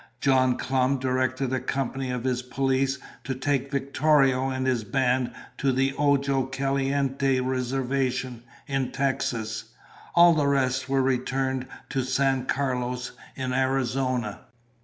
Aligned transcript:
John 0.19 0.57
Clum 0.57 0.97
directed 0.97 1.53
a 1.53 1.59
company 1.59 2.09
of 2.09 2.23
his 2.23 2.41
police 2.41 2.97
to 3.23 3.35
take 3.35 3.69
Victorio 3.69 4.49
and 4.49 4.65
his 4.65 4.83
band 4.83 5.31
to 5.59 5.71
the 5.71 5.93
Ojo 5.95 6.47
Caliente 6.47 7.39
reservation 7.39 8.41
in 8.65 8.91
Texas. 8.91 9.65
All 10.15 10.33
the 10.33 10.47
rest 10.47 10.89
were 10.89 11.03
returned 11.03 11.67
to 11.89 12.01
San 12.03 12.47
Carlos 12.47 13.11
in 13.35 13.53
Arizona. 13.53 14.39